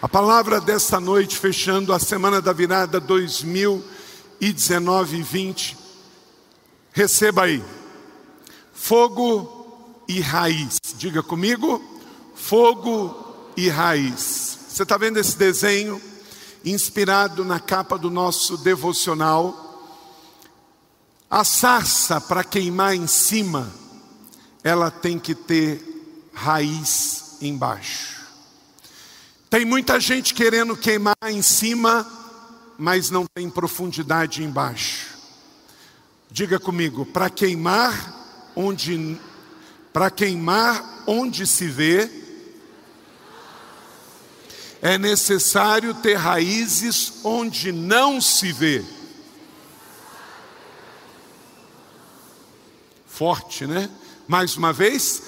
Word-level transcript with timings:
A 0.00 0.08
palavra 0.08 0.60
desta 0.60 1.00
noite, 1.00 1.36
fechando 1.36 1.92
a 1.92 1.98
semana 1.98 2.40
da 2.40 2.52
virada 2.52 3.00
2019 3.00 5.16
e 5.16 5.22
20, 5.22 5.76
receba 6.92 7.42
aí, 7.42 7.64
fogo 8.72 10.04
e 10.06 10.20
raiz. 10.20 10.78
Diga 10.96 11.20
comigo, 11.20 11.82
fogo 12.36 13.50
e 13.56 13.68
raiz. 13.68 14.58
Você 14.68 14.84
está 14.84 14.96
vendo 14.96 15.16
esse 15.16 15.36
desenho 15.36 16.00
inspirado 16.64 17.44
na 17.44 17.58
capa 17.58 17.98
do 17.98 18.08
nosso 18.08 18.56
devocional? 18.56 19.98
A 21.28 21.42
sarça 21.42 22.20
para 22.20 22.44
queimar 22.44 22.94
em 22.94 23.08
cima, 23.08 23.68
ela 24.62 24.92
tem 24.92 25.18
que 25.18 25.34
ter 25.34 26.30
raiz 26.32 27.36
embaixo. 27.40 28.17
Tem 29.50 29.64
muita 29.64 29.98
gente 29.98 30.34
querendo 30.34 30.76
queimar 30.76 31.16
em 31.26 31.40
cima, 31.40 32.06
mas 32.78 33.10
não 33.10 33.24
tem 33.34 33.48
profundidade 33.48 34.42
embaixo. 34.42 35.16
Diga 36.30 36.60
comigo, 36.60 37.06
para 37.06 37.30
queimar 37.30 38.52
onde 38.54 39.18
para 39.90 40.10
queimar 40.10 41.02
onde 41.06 41.46
se 41.46 41.66
vê, 41.66 42.10
é 44.82 44.98
necessário 44.98 45.94
ter 45.94 46.14
raízes 46.14 47.14
onde 47.24 47.72
não 47.72 48.20
se 48.20 48.52
vê. 48.52 48.84
Forte, 53.06 53.66
né? 53.66 53.90
Mais 54.28 54.56
uma 54.56 54.72
vez, 54.72 55.22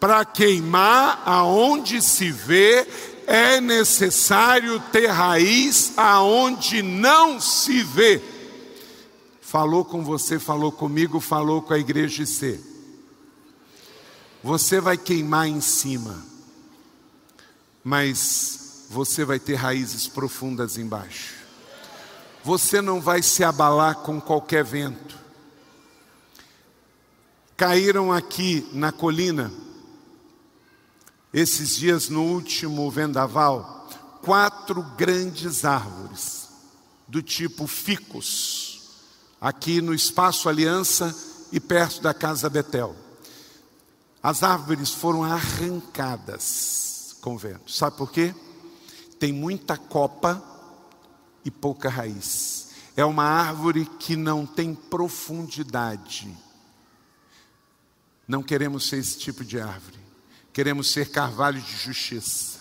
para 0.00 0.24
queimar 0.24 1.22
aonde 1.24 2.02
se 2.02 2.30
vê, 2.30 2.86
é 3.26 3.60
necessário 3.60 4.78
ter 4.92 5.08
raiz 5.08 5.92
aonde 5.96 6.80
não 6.80 7.40
se 7.40 7.82
vê. 7.82 8.22
Falou 9.40 9.84
com 9.84 10.04
você, 10.04 10.38
falou 10.38 10.70
comigo, 10.70 11.18
falou 11.18 11.60
com 11.60 11.74
a 11.74 11.78
igreja 11.78 12.24
C. 12.24 12.60
Você 14.42 14.80
vai 14.80 14.96
queimar 14.96 15.48
em 15.48 15.60
cima, 15.60 16.24
mas 17.82 18.86
você 18.88 19.24
vai 19.24 19.40
ter 19.40 19.54
raízes 19.54 20.06
profundas 20.06 20.78
embaixo. 20.78 21.34
Você 22.44 22.80
não 22.80 23.00
vai 23.00 23.22
se 23.22 23.42
abalar 23.42 23.96
com 23.96 24.20
qualquer 24.20 24.62
vento. 24.62 25.18
Caíram 27.56 28.12
aqui 28.12 28.68
na 28.72 28.92
colina 28.92 29.50
esses 31.36 31.76
dias 31.76 32.08
no 32.08 32.22
último 32.22 32.90
vendaval, 32.90 33.86
quatro 34.22 34.82
grandes 34.96 35.66
árvores, 35.66 36.48
do 37.06 37.22
tipo 37.22 37.66
ficus, 37.66 38.80
aqui 39.38 39.82
no 39.82 39.92
Espaço 39.92 40.48
Aliança 40.48 41.14
e 41.52 41.60
perto 41.60 42.00
da 42.00 42.14
Casa 42.14 42.48
Betel. 42.48 42.96
As 44.22 44.42
árvores 44.42 44.88
foram 44.88 45.24
arrancadas 45.24 47.16
com 47.20 47.36
vento. 47.36 47.70
Sabe 47.70 47.98
por 47.98 48.10
quê? 48.10 48.34
Tem 49.20 49.30
muita 49.30 49.76
copa 49.76 50.42
e 51.44 51.50
pouca 51.50 51.90
raiz. 51.90 52.68
É 52.96 53.04
uma 53.04 53.24
árvore 53.24 53.84
que 54.00 54.16
não 54.16 54.46
tem 54.46 54.74
profundidade. 54.74 56.34
Não 58.26 58.42
queremos 58.42 58.88
ser 58.88 58.96
esse 58.96 59.18
tipo 59.18 59.44
de 59.44 59.60
árvore. 59.60 60.05
Queremos 60.56 60.90
ser 60.90 61.10
carvalho 61.10 61.60
de 61.60 61.76
justiça. 61.76 62.56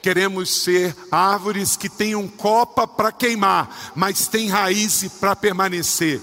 Queremos 0.00 0.62
ser 0.62 0.96
árvores 1.12 1.76
que 1.76 1.86
tenham 1.86 2.26
copa 2.26 2.88
para 2.88 3.12
queimar, 3.12 3.92
mas 3.94 4.26
tem 4.26 4.48
raiz 4.48 5.04
para 5.20 5.36
permanecer. 5.36 6.22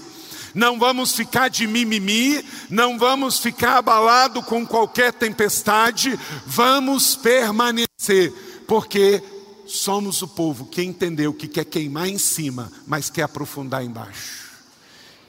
Não 0.52 0.80
vamos 0.80 1.12
ficar 1.14 1.46
de 1.46 1.68
mimimi, 1.68 2.44
não 2.68 2.98
vamos 2.98 3.38
ficar 3.38 3.76
abalado 3.76 4.42
com 4.42 4.66
qualquer 4.66 5.12
tempestade, 5.12 6.18
vamos 6.44 7.14
permanecer, 7.14 8.32
porque 8.66 9.22
somos 9.64 10.20
o 10.20 10.26
povo 10.26 10.66
que 10.66 10.82
entendeu 10.82 11.32
que 11.32 11.46
quer 11.46 11.64
queimar 11.64 12.08
em 12.08 12.18
cima, 12.18 12.72
mas 12.88 13.08
quer 13.08 13.22
aprofundar 13.22 13.84
embaixo. 13.84 14.50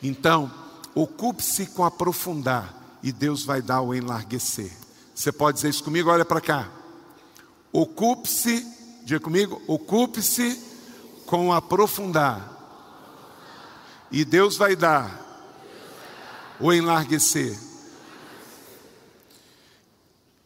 Então, 0.01 0.51
ocupe-se 0.95 1.67
com 1.67 1.83
aprofundar 1.83 2.97
e 3.03 3.11
Deus 3.11 3.43
vai 3.43 3.61
dar 3.61 3.81
o 3.81 3.93
enlarguecer. 3.93 4.81
Você 5.13 5.31
pode 5.31 5.55
dizer 5.55 5.69
isso 5.69 5.83
comigo? 5.83 6.09
Olha 6.09 6.25
para 6.25 6.41
cá. 6.41 6.69
Ocupe-se, 7.71 8.65
diga 9.03 9.19
comigo, 9.19 9.61
ocupe-se 9.67 10.61
com 11.25 11.51
aprofundar. 11.51 12.51
E 14.11 14.23
Deus 14.23 14.57
vai 14.57 14.75
dar 14.75 15.23
o 16.59 16.71
enlarguecer. 16.71 17.57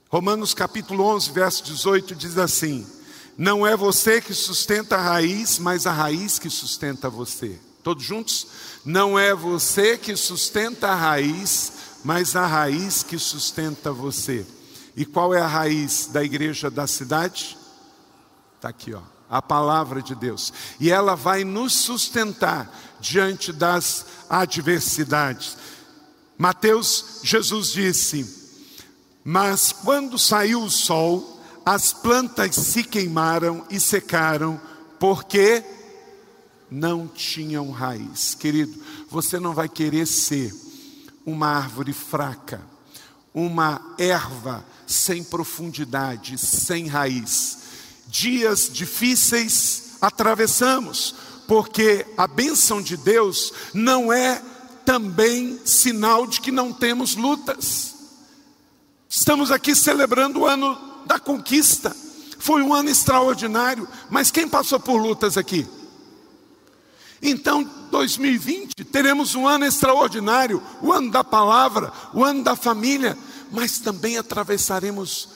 Romanos 0.10 0.54
capítulo 0.54 1.04
11, 1.04 1.32
verso 1.32 1.64
18 1.64 2.16
diz 2.16 2.38
assim: 2.38 2.88
Não 3.38 3.68
é 3.68 3.76
você 3.76 4.22
que 4.22 4.34
sustenta 4.34 4.96
a 4.96 5.02
raiz, 5.02 5.60
mas 5.60 5.86
a 5.86 5.92
raiz 5.92 6.40
que 6.40 6.50
sustenta 6.50 7.10
você. 7.10 7.60
Todos 7.84 8.04
juntos? 8.04 8.48
Não 8.86 9.20
é 9.20 9.34
você 9.34 9.98
que 9.98 10.16
sustenta 10.16 10.88
a 10.88 10.96
raiz, 10.96 11.74
mas 12.04 12.36
a 12.36 12.48
raiz 12.48 13.04
que 13.04 13.20
sustenta 13.20 13.92
você. 13.92 14.46
E 14.98 15.06
qual 15.06 15.32
é 15.32 15.40
a 15.40 15.48
raiz 15.48 16.10
da 16.12 16.24
igreja 16.24 16.72
da 16.72 16.88
cidade? 16.88 17.56
Está 18.56 18.70
aqui, 18.70 18.96
ó, 18.96 19.02
a 19.30 19.40
palavra 19.44 20.02
de 20.02 20.16
Deus. 20.16 20.52
E 20.80 20.90
ela 20.90 21.16
vai 21.16 21.44
nos 21.44 21.74
sustentar 21.74 22.76
diante 23.00 23.54
das 23.54 24.08
adversidades. 24.28 25.56
Mateus, 26.36 27.20
Jesus 27.22 27.72
disse: 27.72 28.58
Mas 29.24 29.72
quando 29.72 30.18
saiu 30.18 30.64
o 30.64 30.72
sol, 30.72 31.40
as 31.64 31.94
plantas 31.94 32.56
se 32.56 32.84
queimaram 32.84 33.64
e 33.70 33.80
secaram, 33.80 34.60
porque 35.00 35.64
não 36.72 37.08
tinham 37.08 37.70
raiz. 37.70 38.34
Querido, 38.34 38.74
você 39.12 39.40
não 39.40 39.54
vai 39.54 39.70
querer 39.70 40.08
ser 40.08 40.52
uma 41.24 41.50
árvore 41.50 41.94
fraca, 41.94 42.62
uma 43.38 43.80
erva 44.00 44.66
sem 44.88 45.24
profundidade, 45.24 46.40
sem 46.40 46.88
raiz. 46.88 47.60
Dias 48.08 48.68
difíceis 48.68 49.92
atravessamos, 50.02 51.14
porque 51.48 52.04
a 52.18 52.26
bênção 52.26 52.82
de 52.82 52.98
Deus 52.98 53.54
não 53.76 54.12
é 54.12 54.42
também 54.84 55.60
sinal 55.64 56.26
de 56.26 56.42
que 56.42 56.52
não 56.52 56.74
temos 56.74 57.16
lutas. 57.16 57.94
Estamos 59.08 59.52
aqui 59.52 59.76
celebrando 59.76 60.40
o 60.40 60.48
ano 60.48 60.76
da 61.06 61.20
conquista. 61.20 61.96
Foi 62.40 62.64
um 62.64 62.74
ano 62.74 62.90
extraordinário, 62.90 63.88
mas 64.10 64.32
quem 64.32 64.48
passou 64.48 64.80
por 64.80 65.00
lutas 65.00 65.38
aqui? 65.38 65.68
Então, 67.22 67.64
2020, 67.92 68.86
teremos 68.86 69.34
um 69.36 69.48
ano 69.48 69.66
extraordinário, 69.66 70.62
o 70.82 70.92
ano 70.92 71.10
da 71.10 71.24
palavra, 71.24 71.92
o 72.14 72.24
ano 72.24 72.44
da 72.44 72.56
família, 72.56 73.18
mas 73.52 73.80
também 73.80 74.18
atravessaremos 74.18 75.30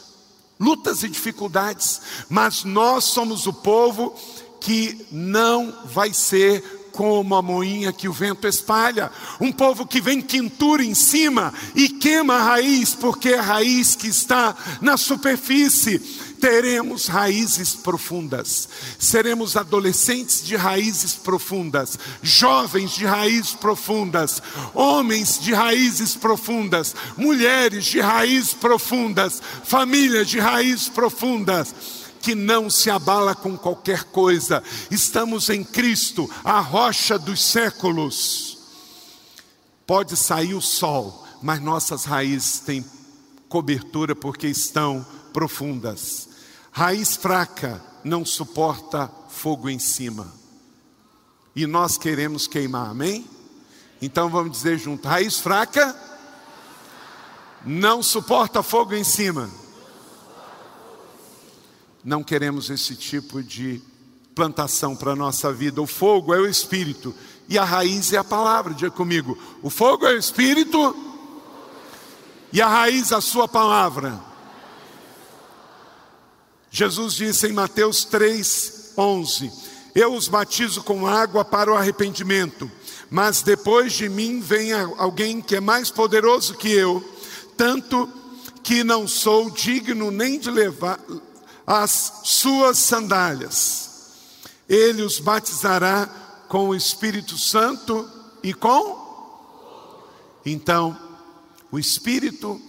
lutas 0.59 1.03
e 1.03 1.09
dificuldades, 1.09 2.01
mas 2.29 2.63
nós 2.63 3.05
somos 3.05 3.47
o 3.47 3.53
povo 3.53 4.15
que 4.59 5.07
não 5.11 5.73
vai 5.85 6.13
ser 6.13 6.80
como 6.91 7.35
a 7.35 7.41
moinha 7.41 7.93
que 7.93 8.07
o 8.07 8.13
vento 8.13 8.47
espalha, 8.47 9.11
um 9.39 9.51
povo 9.51 9.85
que 9.85 10.01
vem 10.01 10.21
quintura 10.21 10.83
em 10.83 10.93
cima 10.93 11.53
e 11.75 11.89
queima 11.89 12.35
a 12.35 12.43
raiz, 12.43 12.93
porque 12.93 13.29
é 13.29 13.39
a 13.39 13.41
raiz 13.41 13.95
que 13.95 14.07
está 14.07 14.55
na 14.81 14.97
superfície. 14.97 15.99
Teremos 16.39 17.05
raízes 17.05 17.75
profundas, 17.75 18.67
seremos 18.97 19.55
adolescentes 19.55 20.43
de 20.43 20.55
raízes 20.55 21.13
profundas, 21.13 21.99
jovens 22.23 22.95
de 22.95 23.05
raízes 23.05 23.53
profundas, 23.53 24.41
homens 24.73 25.39
de 25.39 25.53
raízes 25.53 26.15
profundas, 26.15 26.95
mulheres 27.15 27.85
de 27.85 28.01
raízes 28.01 28.55
profundas, 28.55 29.39
famílias 29.63 30.27
de 30.27 30.39
raízes 30.39 30.89
profundas 30.89 31.75
que 32.21 32.35
não 32.35 32.69
se 32.69 32.89
abala 32.89 33.33
com 33.33 33.57
qualquer 33.57 34.05
coisa. 34.05 34.63
Estamos 34.89 35.49
em 35.49 35.63
Cristo, 35.63 36.29
a 36.43 36.59
rocha 36.59 37.17
dos 37.17 37.43
séculos. 37.43 38.57
Pode 39.85 40.15
sair 40.15 40.53
o 40.53 40.61
sol, 40.61 41.27
mas 41.41 41.59
nossas 41.59 42.05
raízes 42.05 42.59
têm 42.59 42.85
cobertura 43.49 44.15
porque 44.15 44.47
estão 44.47 45.05
profundas. 45.33 46.29
Raiz 46.71 47.15
fraca 47.17 47.83
não 48.03 48.23
suporta 48.23 49.11
fogo 49.29 49.69
em 49.69 49.79
cima. 49.79 50.31
E 51.55 51.67
nós 51.67 51.97
queremos 51.97 52.47
queimar, 52.47 52.89
amém? 52.89 53.25
Então 54.01 54.29
vamos 54.29 54.53
dizer 54.53 54.77
junto: 54.77 55.07
raiz 55.07 55.39
fraca 55.39 55.95
não 57.65 58.01
suporta 58.01 58.63
fogo 58.63 58.95
em 58.95 59.03
cima. 59.03 59.49
Não 62.03 62.23
queremos 62.23 62.69
esse 62.69 62.95
tipo 62.95 63.43
de 63.43 63.81
plantação 64.33 64.95
para 64.95 65.11
a 65.11 65.15
nossa 65.15 65.53
vida. 65.53 65.81
O 65.81 65.87
fogo 65.87 66.33
é 66.33 66.39
o 66.39 66.47
Espírito 66.47 67.13
e 67.47 67.57
a 67.57 67.63
raiz 67.63 68.11
é 68.13 68.17
a 68.17 68.23
palavra. 68.23 68.73
Diga 68.73 68.91
comigo: 68.91 69.37
o 69.61 69.69
fogo 69.69 70.05
é 70.05 70.13
o 70.13 70.17
Espírito 70.17 70.95
e 72.51 72.61
a 72.61 72.67
raiz 72.67 73.11
a 73.11 73.21
Sua 73.21 73.47
palavra. 73.47 74.19
Jesus 76.71 77.15
disse 77.15 77.47
em 77.47 77.53
Mateus 77.53 78.05
3, 78.05 78.93
11: 78.97 79.51
Eu 79.93 80.15
os 80.15 80.27
batizo 80.27 80.81
com 80.83 81.05
água 81.05 81.43
para 81.43 81.71
o 81.71 81.75
arrependimento, 81.75 82.71
mas 83.09 83.41
depois 83.41 83.93
de 83.93 84.09
mim 84.09 84.39
vem 84.39 84.71
alguém 84.71 85.41
que 85.41 85.57
é 85.57 85.59
mais 85.59 85.91
poderoso 85.91 86.55
que 86.55 86.71
eu, 86.71 87.03
tanto 87.57 88.09
que 88.63 88.83
não 88.83 89.07
sou 89.07 89.49
digno 89.49 90.09
nem 90.09 90.39
de 90.39 90.49
levar 90.49 90.99
as 91.65 92.21
suas 92.23 92.77
sandálias. 92.77 93.89
Ele 94.67 95.01
os 95.01 95.19
batizará 95.19 96.07
com 96.47 96.69
o 96.69 96.75
Espírito 96.75 97.37
Santo 97.37 98.09
e 98.43 98.53
com. 98.53 99.09
Então, 100.45 100.97
o 101.71 101.79
Espírito 101.79 102.59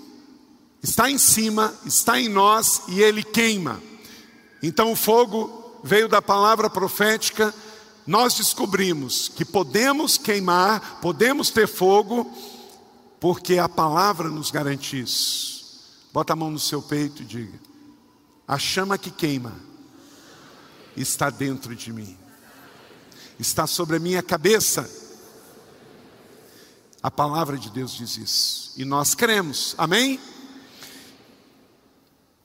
está 0.82 1.10
em 1.10 1.18
cima, 1.18 1.74
está 1.84 2.20
em 2.20 2.28
nós 2.28 2.82
e 2.88 3.00
ele 3.00 3.22
queima. 3.22 3.80
Então, 4.62 4.92
o 4.92 4.96
fogo 4.96 5.80
veio 5.82 6.08
da 6.08 6.22
palavra 6.22 6.70
profética. 6.70 7.54
Nós 8.06 8.34
descobrimos 8.34 9.28
que 9.28 9.44
podemos 9.44 10.18
queimar, 10.18 11.00
podemos 11.00 11.50
ter 11.50 11.68
fogo, 11.68 12.30
porque 13.20 13.58
a 13.58 13.68
palavra 13.68 14.28
nos 14.28 14.50
garante 14.50 15.00
isso. 15.00 15.80
Bota 16.12 16.32
a 16.32 16.36
mão 16.36 16.50
no 16.50 16.58
seu 16.58 16.82
peito 16.82 17.22
e 17.22 17.24
diga: 17.24 17.58
a 18.46 18.58
chama 18.58 18.98
que 18.98 19.10
queima 19.10 19.54
está 20.96 21.30
dentro 21.30 21.74
de 21.74 21.92
mim, 21.92 22.16
está 23.38 23.66
sobre 23.66 23.96
a 23.96 24.00
minha 24.00 24.22
cabeça. 24.22 24.88
A 27.02 27.10
palavra 27.10 27.56
de 27.56 27.70
Deus 27.70 27.92
diz 27.92 28.16
isso, 28.16 28.72
e 28.76 28.84
nós 28.84 29.14
cremos, 29.14 29.74
amém? 29.76 30.20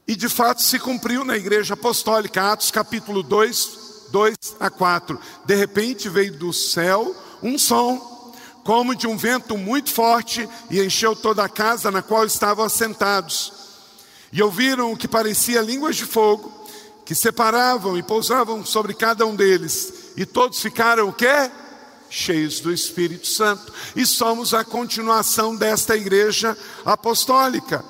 E 0.08 0.16
de 0.16 0.30
fato 0.30 0.62
se 0.62 0.80
cumpriu 0.80 1.26
na 1.26 1.36
igreja 1.36 1.74
apostólica, 1.74 2.54
Atos 2.54 2.72
capítulo 2.72 3.22
2, 3.22 4.08
2 4.10 4.36
a 4.60 4.70
4. 4.70 5.20
De 5.46 5.54
repente 5.54 6.08
veio 6.08 6.38
do 6.38 6.54
céu 6.54 7.14
um 7.44 7.58
som, 7.60 8.34
como 8.64 8.96
de 8.96 9.06
um 9.06 9.18
vento 9.18 9.58
muito 9.58 9.92
forte, 9.92 10.48
e 10.70 10.82
encheu 10.82 11.16
toda 11.16 11.44
a 11.44 11.50
casa 11.50 11.92
na 11.92 12.02
qual 12.02 12.26
estavam 12.26 12.66
assentados. 12.66 13.67
E 14.32 14.42
ouviram 14.42 14.92
o 14.92 14.98
que 14.98 15.08
parecia 15.08 15.62
línguas 15.62 15.96
de 15.96 16.06
fogo, 16.06 16.52
que 17.06 17.16
separavam 17.16 17.98
e 17.98 18.04
pousavam 18.04 18.66
sobre 18.66 18.94
cada 18.94 19.26
um 19.26 19.36
deles. 19.36 19.94
E 20.18 20.26
todos 20.26 20.62
ficaram 20.62 21.08
o 21.08 21.14
quê? 21.14 21.50
Cheios 22.10 22.60
do 22.60 22.72
Espírito 22.72 23.28
Santo. 23.28 23.72
E 23.96 24.06
somos 24.06 24.54
a 24.54 24.64
continuação 24.64 25.56
desta 25.56 25.96
igreja 25.96 26.58
apostólica. 26.86 27.84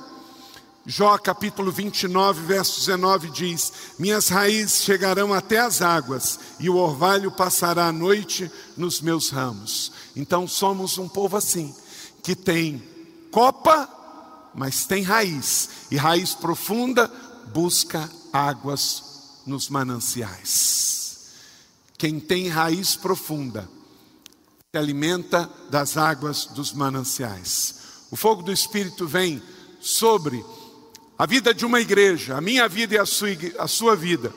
Jó 0.89 1.17
capítulo 1.17 1.69
29, 1.69 2.45
verso 2.45 2.79
19 2.79 3.29
diz: 3.31 3.73
Minhas 3.99 4.29
raízes 4.29 4.83
chegarão 4.83 5.33
até 5.33 5.59
as 5.59 5.81
águas, 5.81 6.39
e 6.61 6.69
o 6.69 6.77
orvalho 6.77 7.29
passará 7.29 7.87
a 7.87 7.91
noite 7.91 8.49
nos 8.77 9.01
meus 9.01 9.29
ramos. 9.29 9.91
Então 10.15 10.47
somos 10.47 10.97
um 10.97 11.09
povo 11.09 11.35
assim, 11.35 11.75
que 12.23 12.35
tem 12.35 12.81
copa 13.31 13.96
mas 14.57 14.87
tem 14.87 15.03
raiz, 15.03 15.69
e 15.91 15.95
raiz 15.95 16.33
profunda 16.33 17.07
busca 17.53 18.09
águas 18.33 19.03
nos 19.45 19.69
mananciais. 19.69 21.27
Quem 21.95 22.19
tem 22.19 22.49
raiz 22.49 22.95
profunda 22.95 23.69
se 24.73 24.79
alimenta 24.79 25.47
das 25.69 25.95
águas 25.95 26.47
dos 26.47 26.73
mananciais. 26.73 27.75
O 28.09 28.15
fogo 28.15 28.41
do 28.41 28.51
Espírito 28.51 29.07
vem 29.07 29.41
sobre 29.79 30.43
a 31.19 31.27
vida 31.27 31.53
de 31.53 31.63
uma 31.63 31.79
igreja, 31.79 32.35
a 32.35 32.41
minha 32.41 32.67
vida 32.67 32.95
e 32.95 32.97
a 32.97 33.05
sua, 33.05 33.29
a 33.59 33.67
sua 33.67 33.95
vida. 33.95 34.33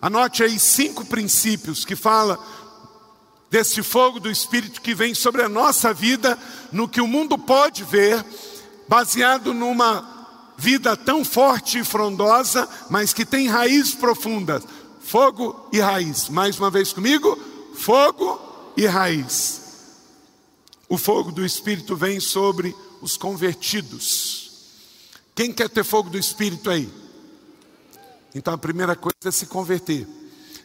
Anote 0.00 0.42
aí 0.42 0.58
cinco 0.58 1.04
princípios 1.04 1.84
que 1.84 1.94
fala 1.94 2.36
desse 3.48 3.80
fogo 3.80 4.18
do 4.18 4.28
Espírito 4.28 4.80
que 4.80 4.92
vem 4.92 5.14
sobre 5.14 5.42
a 5.42 5.48
nossa 5.48 5.94
vida, 5.94 6.36
no 6.72 6.88
que 6.88 7.00
o 7.00 7.06
mundo 7.06 7.38
pode 7.38 7.84
ver 7.84 8.24
baseado 8.88 9.54
numa 9.54 10.54
vida 10.56 10.96
tão 10.96 11.24
forte 11.24 11.78
e 11.78 11.84
frondosa, 11.84 12.68
mas 12.90 13.12
que 13.12 13.24
tem 13.24 13.48
raiz 13.48 13.94
profunda. 13.94 14.62
Fogo 15.00 15.68
e 15.72 15.80
raiz. 15.80 16.28
Mais 16.28 16.58
uma 16.58 16.70
vez 16.70 16.92
comigo: 16.92 17.38
fogo 17.74 18.40
e 18.76 18.86
raiz. 18.86 19.60
O 20.88 20.98
fogo 20.98 21.32
do 21.32 21.44
Espírito 21.44 21.96
vem 21.96 22.20
sobre 22.20 22.74
os 23.00 23.16
convertidos. 23.16 24.50
Quem 25.34 25.52
quer 25.52 25.68
ter 25.68 25.84
fogo 25.84 26.10
do 26.10 26.18
Espírito 26.18 26.70
aí? 26.70 26.88
Então 28.34 28.54
a 28.54 28.58
primeira 28.58 28.94
coisa 28.94 29.16
é 29.26 29.30
se 29.30 29.46
converter, 29.46 30.06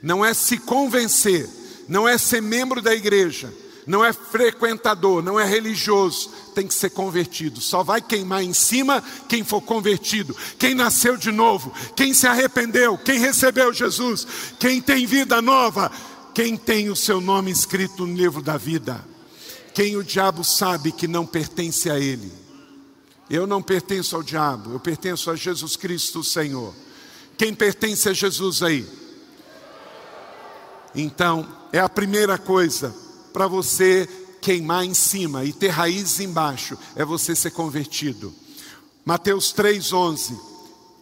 não 0.01 0.23
é 0.23 0.33
se 0.33 0.57
convencer, 0.57 1.49
não 1.87 2.07
é 2.07 2.17
ser 2.17 2.41
membro 2.41 2.81
da 2.81 2.93
igreja 2.93 3.53
não 3.87 4.03
é 4.03 4.11
frequentador, 4.11 5.23
não 5.23 5.39
é 5.39 5.45
religioso, 5.45 6.29
tem 6.53 6.67
que 6.67 6.73
ser 6.73 6.89
convertido. 6.89 7.61
Só 7.61 7.83
vai 7.83 8.01
queimar 8.01 8.43
em 8.43 8.53
cima 8.53 9.01
quem 9.29 9.45
for 9.45 9.61
convertido, 9.61 10.35
quem 10.59 10.75
nasceu 10.75 11.15
de 11.15 11.31
novo, 11.31 11.73
quem 11.95 12.13
se 12.13 12.27
arrependeu, 12.27 12.97
quem 12.97 13.17
recebeu 13.17 13.71
Jesus, 13.71 14.27
quem 14.59 14.81
tem 14.81 15.05
vida 15.05 15.41
nova, 15.41 15.89
quem 16.33 16.57
tem 16.57 16.89
o 16.89 16.95
seu 16.97 17.21
nome 17.21 17.49
escrito 17.49 18.05
no 18.05 18.13
livro 18.13 18.41
da 18.41 18.57
vida. 18.57 19.03
Quem 19.73 19.95
o 19.95 20.03
diabo 20.03 20.43
sabe 20.43 20.91
que 20.91 21.07
não 21.07 21.25
pertence 21.25 21.89
a 21.89 21.97
ele. 21.97 22.31
Eu 23.29 23.47
não 23.47 23.61
pertenço 23.61 24.17
ao 24.17 24.23
diabo, 24.23 24.73
eu 24.73 24.79
pertenço 24.81 25.31
a 25.31 25.35
Jesus 25.35 25.77
Cristo, 25.77 26.23
Senhor. 26.25 26.73
Quem 27.37 27.53
pertence 27.53 28.09
a 28.09 28.13
Jesus 28.13 28.61
aí? 28.61 28.85
Então, 30.93 31.47
é 31.71 31.79
a 31.79 31.87
primeira 31.87 32.37
coisa 32.37 33.06
para 33.37 33.45
você 33.45 34.09
queimar 34.41 34.83
em 34.83 34.95
cima 34.95 35.45
e 35.45 35.53
ter 35.53 35.67
raízes 35.67 36.19
embaixo, 36.19 36.75
é 36.95 37.05
você 37.05 37.35
ser 37.35 37.51
convertido. 37.51 38.33
Mateus 39.05 39.53
3,11, 39.53 40.35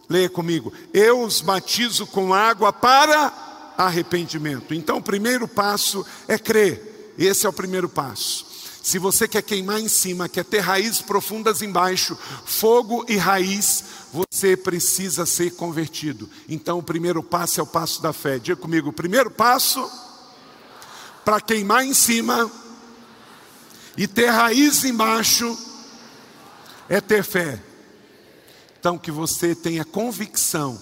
leia 0.06 0.28
comigo. 0.28 0.70
Eu 0.92 1.22
os 1.22 1.40
batizo 1.40 2.06
com 2.06 2.34
água 2.34 2.74
para 2.74 3.72
arrependimento. 3.78 4.74
Então, 4.74 4.98
o 4.98 5.02
primeiro 5.02 5.48
passo 5.48 6.04
é 6.28 6.36
crer. 6.36 7.14
Esse 7.18 7.46
é 7.46 7.48
o 7.48 7.54
primeiro 7.54 7.88
passo. 7.88 8.44
Se 8.82 8.98
você 8.98 9.26
quer 9.26 9.40
queimar 9.40 9.80
em 9.80 9.88
cima, 9.88 10.28
quer 10.28 10.44
ter 10.44 10.60
raízes 10.60 11.00
profundas 11.00 11.62
embaixo, 11.62 12.18
fogo 12.44 13.02
e 13.08 13.16
raiz, 13.16 13.82
você 14.12 14.58
precisa 14.58 15.24
ser 15.24 15.52
convertido. 15.52 16.28
Então, 16.50 16.80
o 16.80 16.82
primeiro 16.82 17.22
passo 17.22 17.60
é 17.60 17.62
o 17.62 17.66
passo 17.66 18.02
da 18.02 18.12
fé. 18.12 18.38
Diga 18.38 18.60
comigo: 18.60 18.90
o 18.90 18.92
primeiro 18.92 19.30
passo 19.30 19.90
para 21.26 21.40
queimar 21.40 21.84
em 21.84 21.92
cima 21.92 22.48
e 23.96 24.06
ter 24.06 24.30
raiz 24.30 24.84
embaixo 24.84 25.58
é 26.88 27.00
ter 27.00 27.24
fé. 27.24 27.60
Então, 28.78 28.96
que 28.96 29.10
você 29.10 29.52
tenha 29.52 29.84
convicção 29.84 30.80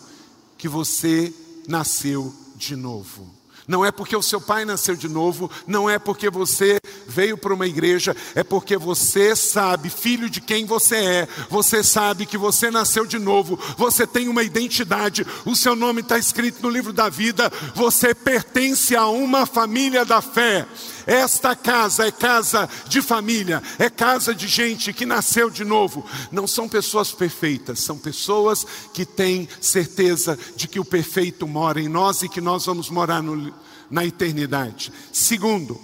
que 0.59 0.69
você 0.69 1.33
nasceu 1.67 2.31
de 2.57 2.77
novo. 2.77 3.35
Não 3.67 3.85
é 3.85 3.91
porque 3.91 4.15
o 4.15 4.23
seu 4.23 4.41
pai 4.41 4.65
nasceu 4.65 4.95
de 4.95 5.09
novo, 5.09 5.51
não 5.67 5.89
é 5.89 5.99
porque 5.99 6.29
você 6.29 6.79
veio 7.07 7.37
para 7.39 7.55
uma 7.55 7.67
igreja, 7.67 8.15
é 8.35 8.43
porque 8.43 8.77
você 8.77 9.35
sabe, 9.35 9.89
filho 9.89 10.29
de 10.29 10.41
quem 10.41 10.67
você 10.67 10.97
é, 10.97 11.29
você 11.49 11.83
sabe 11.83 12.27
que 12.27 12.37
você 12.37 12.71
nasceu 12.71 13.07
de 13.07 13.19
novo, 13.19 13.59
você 13.77 14.07
tem 14.07 14.29
uma 14.29 14.43
identidade, 14.43 15.27
o 15.47 15.57
seu 15.57 15.75
nome 15.75 16.03
está 16.03 16.19
escrito 16.19 16.63
no 16.63 16.69
livro 16.69 16.93
da 16.93 17.09
vida, 17.09 17.51
você 17.75 18.15
pertence 18.15 18.95
a 18.95 19.07
uma 19.07 19.47
família 19.47 20.05
da 20.05 20.21
fé. 20.21 20.67
Esta 21.07 21.55
casa 21.55 22.07
é 22.07 22.11
casa 22.11 22.69
de 22.89 23.03
família, 23.03 23.63
é 23.79 23.91
casa 23.91 24.35
de 24.35 24.49
gente 24.49 24.93
que 24.93 25.05
nasceu 25.05 25.51
de 25.51 25.65
novo. 25.65 26.05
Não 26.33 26.47
são 26.47 26.69
pessoas 26.69 27.13
perfeitas, 27.13 27.81
são 27.81 27.99
pessoas 27.99 28.67
que 28.93 29.05
têm 29.05 29.49
certeza 29.61 30.39
de 30.57 30.67
que 30.67 30.81
o 30.81 30.85
perfeito 30.85 31.47
mora 31.47 31.81
em 31.81 31.89
nós 31.89 32.23
e 32.23 32.29
que 32.29 32.41
nós 32.41 32.67
vamos 32.67 32.89
morar 32.89 33.23
no, 33.23 33.53
na 33.91 34.05
eternidade. 34.05 34.93
Segundo, 35.13 35.81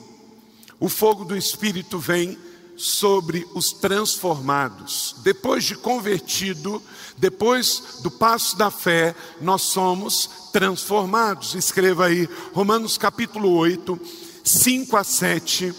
o 0.79 0.89
fogo 0.89 1.25
do 1.25 1.37
Espírito 1.37 1.99
vem 1.99 2.39
sobre 2.77 3.47
os 3.55 3.73
transformados. 3.73 5.17
Depois 5.23 5.65
de 5.65 5.75
convertido, 5.75 6.83
depois 7.19 7.99
do 8.03 8.11
passo 8.11 8.57
da 8.57 8.71
fé, 8.71 9.15
nós 9.39 9.61
somos 9.63 10.31
transformados. 10.51 11.55
Escreva 11.55 12.07
aí, 12.07 12.27
Romanos 12.55 12.97
capítulo 12.97 13.51
8 13.53 14.01
5 14.45 14.97
a 14.97 15.05
7. 15.05 15.75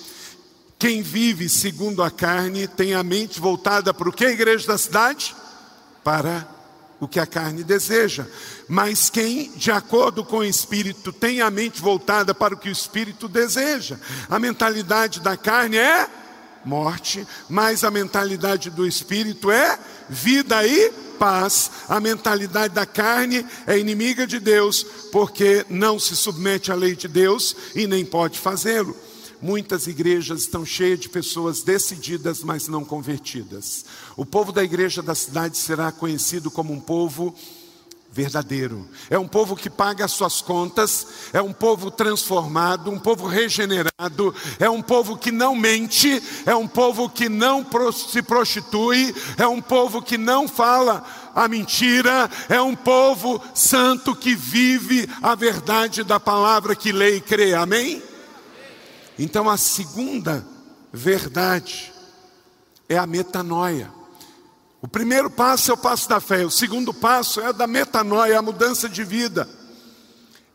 Quem 0.78 1.02
vive 1.02 1.48
segundo 1.48 2.02
a 2.02 2.10
carne 2.10 2.68
tem 2.68 2.94
a 2.94 3.04
mente 3.04 3.40
voltada 3.40 3.94
para 3.94 4.10
o 4.10 4.12
que, 4.12 4.26
igreja 4.26 4.68
da 4.68 4.78
cidade? 4.78 5.36
Para 6.04 6.48
o 7.00 7.08
que 7.08 7.20
a 7.20 7.26
carne 7.26 7.64
deseja. 7.64 8.26
Mas 8.68 9.10
quem, 9.10 9.52
de 9.56 9.72
acordo 9.72 10.24
com 10.24 10.38
o 10.38 10.44
espírito, 10.44 11.12
tem 11.12 11.42
a 11.42 11.50
mente 11.50 11.82
voltada 11.82 12.34
para 12.34 12.54
o 12.54 12.58
que 12.58 12.70
o 12.70 12.72
espírito 12.72 13.28
deseja. 13.28 13.98
A 14.30 14.40
mentalidade 14.40 15.20
da 15.20 15.36
carne 15.36 15.78
é 15.78 16.08
morte, 16.64 17.28
mas 17.50 17.84
a 17.84 17.92
mentalidade 17.92 18.70
do 18.70 18.86
espírito 18.86 19.50
é 19.50 19.80
vida 20.10 20.66
e 20.66 20.92
paz. 21.22 21.70
A 21.88 22.00
mentalidade 22.00 22.74
da 22.74 22.84
carne 22.84 23.46
é 23.68 23.78
inimiga 23.78 24.26
de 24.26 24.40
Deus, 24.40 24.84
porque 25.12 25.64
não 25.70 26.00
se 26.00 26.16
submete 26.16 26.72
à 26.72 26.76
lei 26.76 26.96
de 26.96 27.08
Deus 27.08 27.56
e 27.76 27.86
nem 27.86 28.04
pode 28.04 28.40
fazê-lo. 28.40 28.98
Muitas 29.40 29.86
igrejas 29.86 30.42
estão 30.42 30.66
cheias 30.66 31.00
de 31.00 31.10
pessoas 31.10 31.62
decididas, 31.62 32.44
mas 32.44 32.68
não 32.68 32.84
convertidas. 32.84 33.86
O 34.18 34.26
povo 34.26 34.52
da 34.52 34.64
igreja 34.64 35.04
da 35.04 35.14
cidade 35.14 35.58
será 35.58 35.92
conhecido 35.92 36.50
como 36.50 36.74
um 36.74 36.80
povo 36.80 37.36
verdadeiro. 38.12 38.88
É 39.10 39.18
um 39.18 39.28
povo 39.28 39.56
que 39.56 39.70
paga 39.70 40.04
as 40.04 40.12
suas 40.12 40.42
contas, 40.42 41.08
é 41.32 41.42
um 41.42 41.54
povo 41.54 41.90
transformado, 41.90 42.92
um 42.92 43.00
povo 43.00 43.26
regenerado, 43.26 44.36
é 44.60 44.70
um 44.70 44.82
povo 44.82 45.18
que 45.18 45.32
não 45.32 45.56
mente, 45.56 46.22
é 46.46 46.54
um 46.54 46.68
povo 46.68 47.10
que 47.10 47.30
não 47.30 47.66
se 47.94 48.22
prostitui, 48.22 49.16
é 49.38 49.48
um 49.48 49.62
povo 49.62 50.02
que 50.02 50.18
não 50.18 50.48
fala 50.48 51.04
a 51.34 51.48
mentira, 51.48 52.30
é 52.50 52.62
um 52.62 52.76
povo 52.76 53.42
santo 53.56 54.14
que 54.14 54.36
vive 54.36 55.10
a 55.22 55.34
verdade 55.34 56.04
da 56.04 56.20
palavra 56.20 56.76
que 56.76 56.92
lê 56.92 57.16
e 57.16 57.22
crê. 57.22 57.54
Amém? 57.54 58.04
Então 59.18 59.50
a 59.50 59.56
segunda 59.56 60.46
verdade 60.92 61.94
é 62.90 62.98
a 62.98 63.08
metanoia. 63.08 64.01
O 64.82 64.88
primeiro 64.88 65.30
passo 65.30 65.70
é 65.70 65.74
o 65.74 65.78
passo 65.78 66.10
da 66.10 66.20
fé, 66.20 66.44
o 66.44 66.50
segundo 66.50 66.92
passo 66.92 67.40
é 67.40 67.54
da 67.54 67.68
metanoia, 67.68 68.40
a 68.40 68.42
mudança 68.42 68.90
de 68.90 69.04
vida. 69.04 69.48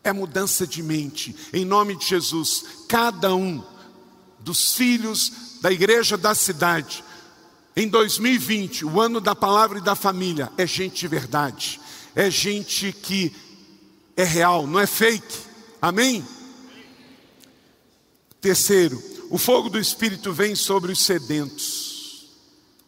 É 0.03 0.11
mudança 0.11 0.67
de 0.67 0.83
mente. 0.83 1.35
Em 1.53 1.63
nome 1.63 1.95
de 1.95 2.05
Jesus, 2.05 2.63
cada 2.89 3.33
um 3.33 3.63
dos 4.39 4.73
filhos 4.73 5.59
da 5.61 5.71
igreja 5.71 6.17
da 6.17 6.35
cidade, 6.35 7.03
em 7.75 7.87
2020, 7.87 8.85
o 8.85 8.99
ano 8.99 9.21
da 9.21 9.35
palavra 9.35 9.77
e 9.77 9.83
da 9.83 9.95
família, 9.95 10.51
é 10.57 10.65
gente 10.65 10.99
de 11.01 11.07
verdade, 11.07 11.79
é 12.15 12.29
gente 12.29 12.91
que 12.91 13.33
é 14.15 14.23
real, 14.23 14.65
não 14.65 14.79
é 14.79 14.87
fake. 14.87 15.37
Amém? 15.81 16.25
Terceiro, 18.41 19.01
o 19.29 19.37
fogo 19.37 19.69
do 19.69 19.79
Espírito 19.79 20.33
vem 20.33 20.55
sobre 20.55 20.91
os 20.91 21.05
sedentos. 21.05 21.96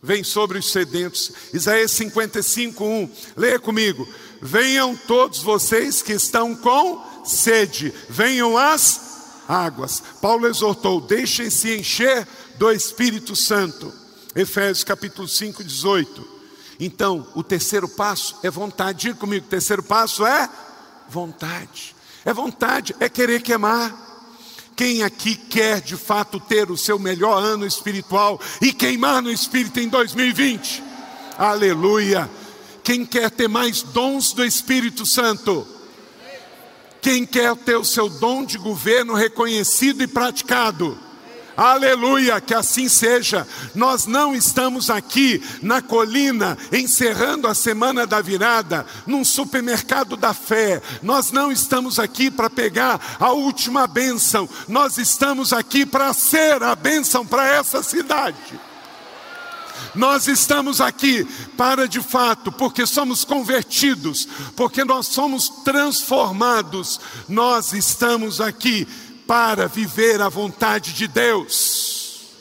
Vem 0.01 0.24
sobre 0.24 0.58
os 0.58 0.72
sedentos. 0.72 1.32
Isaías 1.53 1.91
55, 1.91 2.84
1. 2.84 3.10
Leia 3.36 3.60
comigo. 3.60 4.08
Venham 4.41 4.96
todos 4.96 5.41
vocês 5.41 6.01
que 6.01 6.13
estão 6.13 6.56
com 6.56 7.03
sede, 7.25 7.94
venham 8.10 8.58
as 8.58 9.44
águas. 9.48 10.01
Paulo 10.22 10.48
exortou: 10.48 11.01
deixem-se 11.01 11.77
encher 11.77 12.27
do 12.58 12.72
Espírito 12.72 13.36
Santo. 13.36 13.91
Efésios 14.36 14.84
capítulo 14.84 15.27
5, 15.27 15.63
18. 15.63 16.39
Então, 16.79 17.27
o 17.36 17.44
terceiro 17.44 17.89
passo 17.89 18.38
é 18.41 18.50
vontade. 18.50 19.01
Diga 19.01 19.15
comigo: 19.15 19.46
o 19.46 19.50
terceiro 19.50 19.84
passo 19.84 20.25
é 20.25 20.50
vontade. 21.10 21.96
É 22.24 22.34
vontade, 22.34 22.96
é 23.00 23.10
querer 23.10 23.41
queimar. 23.41 24.08
Quem 24.79 25.03
aqui 25.03 25.36
quer 25.36 25.81
de 25.81 25.98
fato 25.98 26.39
ter 26.39 26.71
o 26.71 26.77
seu 26.77 26.98
melhor 26.98 27.43
ano 27.43 27.65
espiritual 27.65 28.39
e 28.62 28.71
queimar 28.71 29.21
no 29.21 29.29
espírito 29.29 29.77
em 29.77 29.89
2020? 29.89 30.81
Aleluia! 31.38 32.29
Quem 32.81 33.05
quer 33.05 33.29
ter 33.29 33.50
mais 33.50 33.81
dons 33.81 34.31
do 34.31 34.41
Espírito 34.41 35.05
Santo? 35.05 35.67
Quem 37.01 37.25
quer 37.25 37.57
ter 37.57 37.75
o 37.75 37.83
seu 37.83 38.07
dom 38.07 38.45
de 38.45 38.57
governo 38.57 39.15
reconhecido 39.15 40.01
e 40.01 40.07
praticado? 40.07 40.98
Aleluia, 41.59 42.39
que 42.39 42.53
assim 42.53 42.87
seja. 42.87 43.45
Nós 43.75 44.05
não 44.05 44.33
estamos 44.33 44.89
aqui 44.89 45.43
na 45.61 45.81
colina 45.81 46.57
encerrando 46.71 47.49
a 47.49 47.53
semana 47.53 48.07
da 48.07 48.21
virada 48.21 48.85
num 49.05 49.25
supermercado 49.25 50.15
da 50.15 50.33
fé. 50.33 50.81
Nós 51.03 51.33
não 51.33 51.51
estamos 51.51 51.99
aqui 51.99 52.31
para 52.31 52.49
pegar 52.49 53.17
a 53.19 53.31
última 53.31 53.85
bênção. 53.87 54.47
Nós 54.69 54.97
estamos 54.97 55.51
aqui 55.51 55.85
para 55.85 56.13
ser 56.13 56.63
a 56.63 56.73
bênção 56.77 57.25
para 57.25 57.45
essa 57.45 57.83
cidade. 57.83 58.57
Nós 59.93 60.27
estamos 60.27 60.79
aqui 60.79 61.25
para 61.57 61.89
de 61.89 62.01
fato, 62.01 62.53
porque 62.53 62.85
somos 62.85 63.25
convertidos, 63.25 64.29
porque 64.55 64.85
nós 64.85 65.07
somos 65.07 65.49
transformados. 65.65 67.01
Nós 67.27 67.73
estamos 67.73 68.39
aqui 68.39 68.87
para 69.29 69.67
viver 69.67 70.19
a 70.21 70.27
vontade 70.27 70.91
de 70.91 71.07
Deus. 71.07 72.31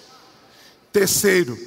Terceiro, 0.91 1.59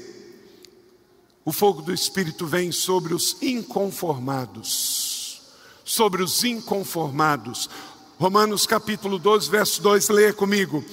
o 1.46 1.52
fogo 1.52 1.84
do 1.84 1.94
Espírito 1.94 2.48
vem 2.48 2.72
sobre 2.72 3.14
os 3.14 3.38
inconformados. 3.40 5.44
Sobre 5.86 6.24
os 6.24 6.44
inconformados. 6.44 7.70
Romanos 8.18 8.66
capítulo 8.66 9.20
12, 9.20 9.48
verso 9.48 9.80
2, 9.84 10.10
leia 10.10 10.34
comigo. 10.34 10.84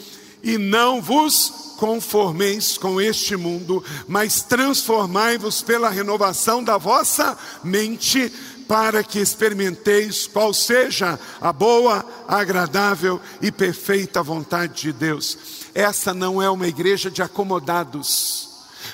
E 0.42 0.58
não 0.58 1.00
vos 1.00 1.74
conformeis 1.78 2.76
com 2.76 3.00
este 3.00 3.34
mundo, 3.34 3.82
mas 4.06 4.42
transformai-vos 4.42 5.62
pela 5.62 5.88
renovação 5.88 6.62
da 6.62 6.76
vossa 6.76 7.34
mente 7.64 8.30
para 8.68 9.02
que 9.02 9.18
experimenteis 9.18 10.26
qual 10.26 10.52
seja 10.52 11.18
a 11.40 11.52
boa, 11.52 12.04
agradável 12.28 13.18
e 13.40 13.50
perfeita 13.50 14.22
vontade 14.22 14.82
de 14.82 14.92
Deus. 14.92 15.38
Essa 15.74 16.12
não 16.12 16.40
é 16.42 16.50
uma 16.50 16.68
igreja 16.68 17.10
de 17.10 17.22
acomodados. 17.22 18.46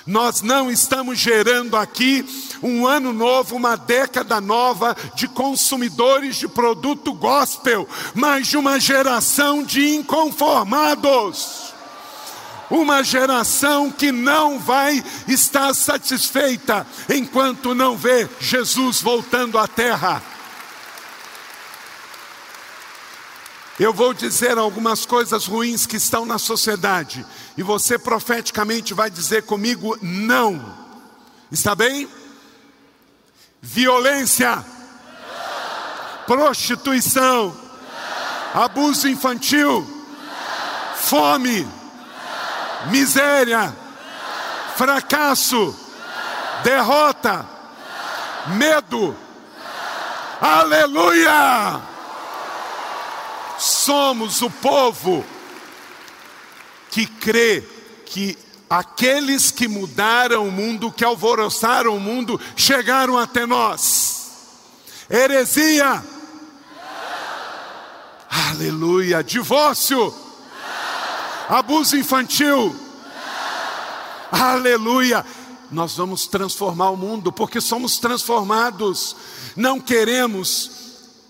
Nós 0.07 0.43
não 0.43 0.71
estamos 0.71 1.19
gerando 1.19 1.77
aqui 1.77 2.25
um 2.63 2.87
ano 2.87 3.13
novo, 3.13 3.57
uma 3.57 3.75
década 3.75 4.41
nova 4.41 4.97
de 5.15 5.27
consumidores 5.27 6.37
de 6.37 6.47
produto 6.47 7.13
gospel, 7.13 7.89
mas 8.15 8.47
de 8.47 8.57
uma 8.57 8.79
geração 8.79 9.65
de 9.65 9.95
inconformados 9.95 11.74
uma 12.71 13.03
geração 13.03 13.91
que 13.91 14.11
não 14.11 14.59
vai 14.59 15.03
estar 15.29 15.75
satisfeita 15.75 16.87
enquanto 17.09 17.75
não 17.75 17.97
vê 17.97 18.29
Jesus 18.41 19.01
voltando 19.01 19.59
à 19.59 19.69
terra. 19.69 20.23
Eu 23.79 23.93
vou 23.93 24.15
dizer 24.15 24.57
algumas 24.57 25.05
coisas 25.05 25.47
ruins 25.47 25.85
que 25.85 25.97
estão 25.97 26.25
na 26.25 26.39
sociedade, 26.39 27.27
e 27.57 27.63
você 27.63 27.99
profeticamente 27.99 28.95
vai 28.95 29.11
dizer 29.11 29.43
comigo: 29.43 29.99
não. 30.01 30.85
Está 31.51 31.75
bem? 31.75 32.09
Violência, 33.61 34.57
não. 34.57 34.65
prostituição, 36.27 37.57
não. 38.55 38.63
abuso 38.63 39.09
infantil, 39.09 39.81
não. 39.81 40.97
fome 40.97 41.84
miséria, 42.87 43.75
fracasso, 44.77 45.75
derrota, 46.63 47.47
medo. 48.49 49.17
Aleluia! 50.41 51.81
Somos 53.59 54.43
o 54.43 54.51
povo 54.51 55.25
que 56.91 57.07
crê 57.07 57.63
que 58.05 58.37
aqueles 58.69 59.51
que 59.51 59.69
mudaram 59.69 60.49
o 60.49 60.53
mundo, 60.53 60.93
que 60.93 61.05
alvoroçaram 61.05 61.97
o 61.97 62.01
mundo, 62.01 62.41
chegaram 62.57 63.19
até 63.19 63.47
nós. 63.47 64.31
Heresia. 65.09 66.05
Aleluia. 68.51 69.23
Divórcio 69.23 70.24
Abuso 71.49 71.97
infantil. 71.97 72.75
Aleluia. 74.31 75.25
Nós 75.71 75.97
vamos 75.97 76.27
transformar 76.27 76.91
o 76.91 76.97
mundo 76.97 77.33
porque 77.33 77.61
somos 77.61 77.99
transformados. 77.99 79.17
Não 79.57 79.81
queremos 79.81 80.71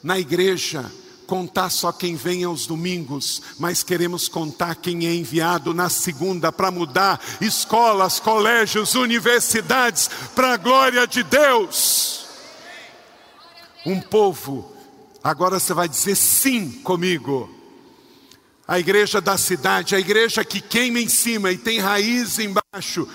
na 0.02 0.18
igreja 0.18 0.90
contar 1.26 1.70
só 1.70 1.90
quem 1.90 2.16
vem 2.16 2.44
aos 2.44 2.66
domingos, 2.66 3.40
mas 3.58 3.82
queremos 3.82 4.28
contar 4.28 4.76
quem 4.76 5.06
é 5.06 5.14
enviado 5.14 5.72
na 5.72 5.88
segunda 5.88 6.52
para 6.52 6.70
mudar 6.70 7.20
escolas, 7.40 8.20
colégios, 8.20 8.94
universidades 8.94 10.10
para 10.34 10.52
a 10.52 10.56
glória 10.56 11.06
de 11.06 11.22
Deus. 11.22 12.26
Um 13.86 14.00
povo, 14.00 14.70
agora 15.22 15.58
você 15.58 15.72
vai 15.72 15.88
dizer 15.88 16.14
sim 16.14 16.70
comigo 16.82 17.53
a 18.66 18.78
igreja 18.78 19.20
da 19.20 19.36
cidade, 19.36 19.94
a 19.94 20.00
igreja 20.00 20.44
que 20.44 20.60
queima 20.60 20.98
em 20.98 21.08
cima 21.08 21.52
e 21.52 21.58
tem 21.58 21.78
raiz 21.78 22.38
embaixo. 22.38 23.06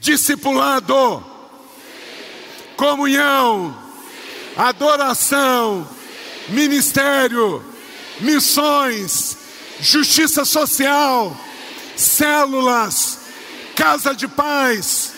Discipulado, 0.00 0.94
Sim. 0.94 2.74
comunhão, 2.76 3.76
Sim. 3.76 4.54
adoração, 4.56 5.88
ministério, 6.48 7.62
missões, 8.20 9.36
justiça 9.80 10.44
social, 10.44 11.36
células, 11.96 13.18
casa 13.74 14.14
de 14.14 14.28
paz, 14.28 15.14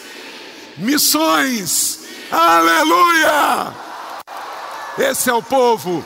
missões. 0.79 2.01
Aleluia! 2.31 3.75
Esse 4.99 5.29
é 5.29 5.35
o 5.35 5.43
povo. 5.43 6.05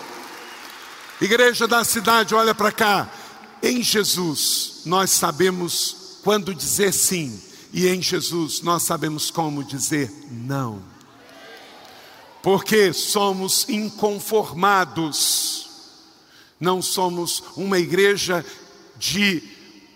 Igreja 1.21 1.67
da 1.67 1.85
cidade, 1.85 2.35
olha 2.35 2.55
para 2.55 2.73
cá. 2.73 3.09
Em 3.63 3.83
Jesus, 3.83 4.83
nós 4.85 5.11
sabemos 5.11 6.19
quando 6.23 6.55
dizer 6.55 6.93
sim, 6.93 7.41
e 7.73 7.87
em 7.87 8.03
Jesus, 8.03 8.63
nós 8.63 8.83
sabemos 8.83 9.31
como 9.31 9.63
dizer 9.63 10.13
não. 10.31 10.83
Porque 12.43 12.93
somos 12.93 13.69
inconformados, 13.69 15.69
não 16.59 16.81
somos 16.81 17.43
uma 17.57 17.79
igreja 17.79 18.45
de 18.97 19.43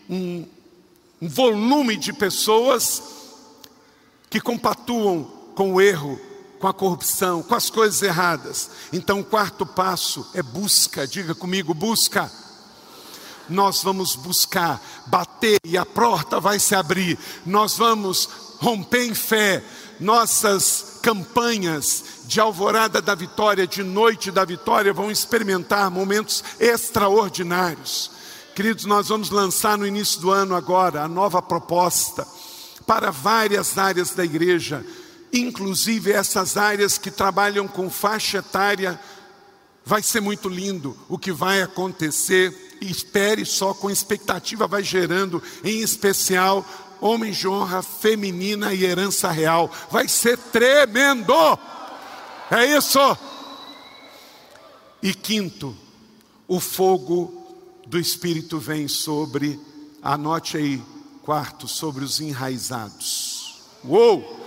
um, 0.08 0.46
um 1.20 1.28
volume 1.28 1.96
de 1.96 2.12
pessoas 2.12 3.02
que 4.28 4.40
compatuam 4.40 5.24
com 5.54 5.74
o 5.74 5.80
erro, 5.80 6.20
com 6.58 6.68
a 6.68 6.74
corrupção, 6.74 7.42
com 7.42 7.54
as 7.54 7.70
coisas 7.70 8.02
erradas. 8.02 8.70
Então, 8.92 9.20
o 9.20 9.24
quarto 9.24 9.66
passo 9.66 10.26
é 10.34 10.42
busca, 10.42 11.06
diga 11.06 11.34
comigo, 11.34 11.74
busca. 11.74 12.30
Nós 13.50 13.82
vamos 13.82 14.16
buscar, 14.16 14.80
bater 15.06 15.58
e 15.64 15.76
a 15.76 15.84
porta 15.84 16.40
vai 16.40 16.58
se 16.58 16.74
abrir. 16.74 17.18
Nós 17.44 17.76
vamos 17.76 18.28
romper 18.58 19.04
em 19.04 19.14
fé. 19.14 19.62
Nossas 19.98 20.98
campanhas 21.02 22.04
de 22.24 22.40
alvorada 22.40 23.02
da 23.02 23.14
vitória, 23.14 23.66
de 23.66 23.82
noite 23.82 24.30
da 24.30 24.44
vitória, 24.44 24.94
vão 24.94 25.10
experimentar 25.10 25.90
momentos 25.90 26.42
extraordinários. 26.58 28.10
Queridos, 28.54 28.86
nós 28.86 29.08
vamos 29.08 29.28
lançar 29.30 29.76
no 29.76 29.86
início 29.86 30.20
do 30.20 30.30
ano 30.30 30.54
agora 30.54 31.02
a 31.02 31.08
nova 31.08 31.42
proposta 31.42 32.26
para 32.86 33.10
várias 33.10 33.76
áreas 33.76 34.10
da 34.10 34.24
igreja 34.24 34.84
inclusive 35.32 36.12
essas 36.12 36.56
áreas 36.56 36.98
que 36.98 37.10
trabalham 37.10 37.68
com 37.68 37.88
faixa 37.88 38.38
etária. 38.38 38.98
Vai 39.84 40.02
ser 40.02 40.20
muito 40.20 40.48
lindo 40.48 40.96
o 41.08 41.18
que 41.18 41.32
vai 41.32 41.62
acontecer. 41.62 42.69
Espere 42.80 43.44
só 43.44 43.74
com 43.74 43.90
expectativa, 43.90 44.66
vai 44.66 44.82
gerando, 44.82 45.42
em 45.62 45.80
especial, 45.80 46.64
homem 47.00 47.32
de 47.32 47.46
honra 47.46 47.82
feminina 47.82 48.72
e 48.72 48.84
herança 48.84 49.30
real. 49.30 49.70
Vai 49.90 50.08
ser 50.08 50.38
tremendo. 50.38 51.34
É 52.50 52.64
isso. 52.76 52.98
E 55.02 55.14
quinto, 55.14 55.76
o 56.46 56.60
fogo 56.60 57.32
do 57.86 57.98
Espírito 57.98 58.58
vem 58.58 58.88
sobre, 58.88 59.58
anote 60.02 60.56
aí, 60.56 60.82
quarto, 61.22 61.66
sobre 61.68 62.04
os 62.04 62.20
enraizados. 62.20 63.62
Uou! 63.84 64.39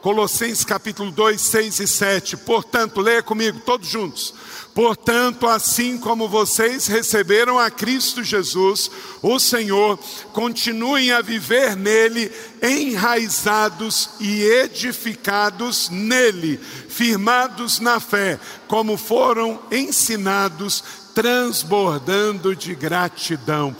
Colossenses 0.00 0.64
capítulo 0.64 1.10
2, 1.10 1.40
6 1.40 1.80
e 1.80 1.86
7. 1.86 2.36
Portanto, 2.36 3.00
leia 3.00 3.22
comigo, 3.22 3.60
todos 3.60 3.88
juntos. 3.88 4.34
Portanto, 4.74 5.46
assim 5.46 5.96
como 5.96 6.28
vocês 6.28 6.86
receberam 6.86 7.58
a 7.58 7.70
Cristo 7.70 8.22
Jesus, 8.22 8.90
o 9.22 9.38
Senhor, 9.38 9.98
continuem 10.32 11.10
a 11.12 11.22
viver 11.22 11.74
nele, 11.74 12.30
enraizados 12.62 14.10
e 14.20 14.42
edificados 14.42 15.88
nele, 15.88 16.58
firmados 16.88 17.80
na 17.80 17.98
fé, 17.98 18.38
como 18.68 18.98
foram 18.98 19.58
ensinados, 19.72 20.84
transbordando 21.14 22.54
de 22.54 22.74
gratidão. 22.74 23.74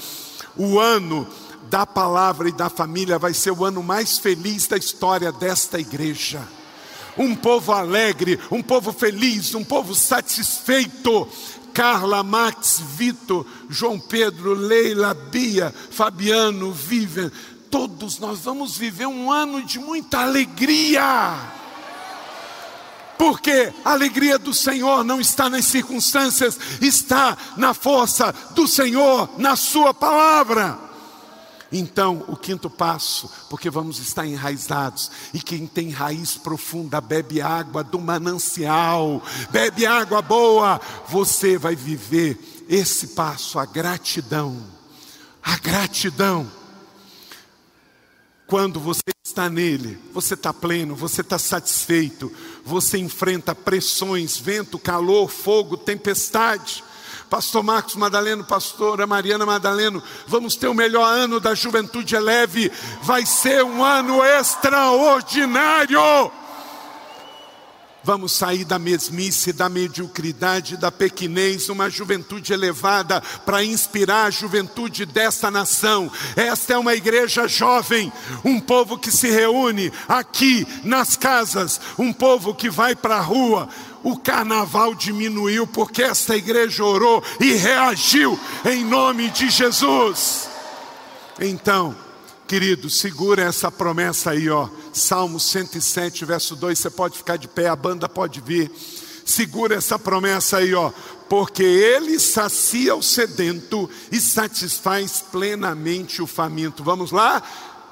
O 0.57 0.81
ano 0.81 1.29
da 1.69 1.87
palavra 1.87 2.49
e 2.49 2.53
da 2.53 2.69
família 2.69 3.19
vai 3.19 3.35
ser 3.35 3.51
o 3.51 3.65
ano 3.65 3.83
mais 3.83 4.19
feliz 4.19 4.67
da 4.67 4.77
história 4.77 5.33
desta 5.33 5.79
igreja. 5.79 6.41
Um 7.17 7.35
povo 7.35 7.73
alegre, 7.73 8.39
um 8.51 8.63
povo 8.63 8.93
feliz, 8.93 9.55
um 9.55 9.65
povo 9.65 9.95
satisfeito. 9.95 11.29
Carla, 11.73 12.23
Max, 12.23 12.81
Vitor, 12.97 13.45
João 13.69 14.01
Pedro, 14.01 14.55
Leila, 14.55 15.13
Bia, 15.13 15.75
Fabiano, 15.91 16.73
Vivian, 16.73 17.31
todos 17.71 18.19
nós 18.19 18.41
vamos 18.41 18.79
viver 18.79 19.07
um 19.07 19.31
ano 19.31 19.63
de 19.63 19.79
muita 19.79 20.21
alegria. 20.21 21.35
Porque 23.19 23.73
a 23.85 23.93
alegria 23.93 24.39
do 24.39 24.55
Senhor 24.55 25.05
não 25.05 25.21
está 25.21 25.51
nas 25.51 25.67
circunstâncias, 25.67 26.59
está 26.81 27.37
na 27.59 27.75
força 27.75 28.35
do 28.55 28.67
Senhor, 28.67 29.29
na 29.37 29.55
Sua 29.55 29.93
palavra. 29.93 30.86
Então, 31.73 32.25
o 32.29 32.37
quinto 32.37 32.71
passo, 32.71 33.31
porque 33.51 33.69
vamos 33.69 33.99
estar 33.99 34.27
enraizados, 34.27 35.11
e 35.35 35.41
quem 35.41 35.67
tem 35.67 35.91
raiz 35.91 36.37
profunda 36.37 37.01
bebe 37.01 37.41
água 37.41 37.83
do 37.83 37.99
manancial, 37.99 39.23
bebe 39.51 39.85
água 39.85 40.23
boa, 40.23 40.81
você 41.09 41.59
vai 41.59 41.75
viver 41.75 42.39
esse 42.69 43.09
passo, 43.09 43.59
a 43.59 43.67
gratidão. 43.67 44.57
A 45.43 45.57
gratidão. 45.59 46.51
Quando 48.47 48.79
você 48.79 49.03
está 49.25 49.51
nele, 49.51 49.99
você 50.13 50.35
está 50.35 50.53
pleno, 50.53 50.95
você 50.95 51.21
está 51.21 51.37
satisfeito, 51.37 52.33
você 52.65 52.97
enfrenta 52.97 53.57
pressões, 53.57 54.39
vento, 54.39 54.79
calor, 54.79 55.29
fogo, 55.29 55.77
tempestade. 55.77 56.85
Pastor 57.29 57.63
Marcos 57.63 57.97
Madaleno, 57.97 58.45
pastora 58.45 59.07
Mariana 59.07 59.45
Madaleno, 59.45 60.03
vamos 60.27 60.55
ter 60.57 60.69
o 60.69 60.75
melhor 60.75 61.07
ano 61.07 61.41
da 61.41 61.55
juventude 61.55 62.15
eleve, 62.15 62.71
vai 63.03 63.27
ser 63.27 63.65
um 63.65 63.85
ano 63.85 64.25
extraordinário. 64.25 66.01
Vamos 68.07 68.31
sair 68.31 68.65
da 68.65 68.79
mesmice, 68.79 69.53
da 69.53 69.69
mediocridade, 69.69 70.77
da 70.77 70.93
pequenez, 70.93 71.69
uma 71.69 71.91
juventude 71.91 72.53
elevada 72.53 73.21
para 73.45 73.65
inspirar 73.65 74.27
a 74.27 74.31
juventude 74.31 75.05
desta 75.05 75.51
nação. 75.51 76.09
Esta 76.37 76.75
é 76.75 76.79
uma 76.79 76.95
igreja 76.95 77.49
jovem, 77.49 78.13
um 78.45 78.61
povo 78.61 78.97
que 78.97 79.11
se 79.11 79.29
reúne 79.29 79.93
aqui 80.07 80.65
nas 80.85 81.17
casas, 81.17 81.81
um 81.99 82.13
povo 82.13 82.55
que 82.55 82.71
vai 82.71 82.95
para 82.95 83.17
a 83.17 83.21
rua, 83.21 83.69
o 84.07 84.17
carnaval 84.17 84.95
diminuiu 84.95 85.67
porque 85.67 86.01
esta 86.01 86.37
igreja 86.37 86.85
orou 86.85 87.21
e 87.41 87.55
reagiu 87.55 88.39
em 88.65 88.85
nome 88.85 89.29
de 89.31 89.51
Jesus. 89.51 90.49
Então, 91.41 91.93
querido, 92.47 92.89
segura 92.89 93.43
essa 93.43 93.69
promessa 93.69 94.31
aí, 94.31 94.49
ó. 94.49 94.69
Salmo 94.93 95.41
107, 95.41 96.25
verso 96.25 96.55
2, 96.55 96.79
você 96.79 96.89
pode 96.89 97.19
ficar 97.19 97.37
de 97.37 97.49
pé, 97.49 97.67
a 97.67 97.75
banda 97.75 98.09
pode 98.09 98.41
vir. 98.41 98.71
Segura 99.25 99.75
essa 99.75 99.99
promessa 99.99 100.59
aí, 100.59 100.73
ó. 100.73 100.93
Porque 101.29 101.65
ele 101.65 102.21
sacia 102.21 102.95
o 102.95 103.03
sedento 103.03 103.91
e 104.13 104.21
satisfaz 104.21 105.21
plenamente 105.33 106.23
o 106.23 106.29
faminto. 106.29 106.85
Vamos 106.85 107.11
lá? 107.11 107.43